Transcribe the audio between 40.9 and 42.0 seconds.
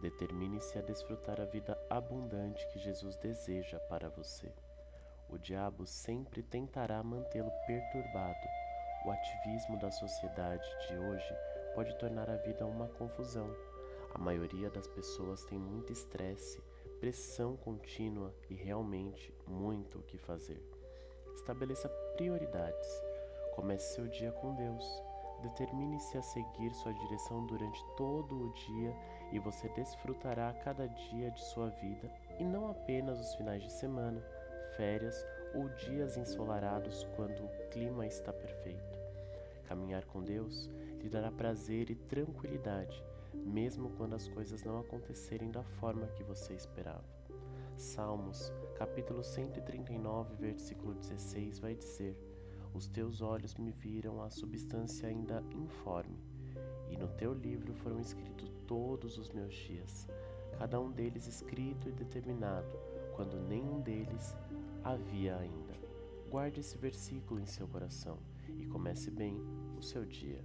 lhe dará prazer e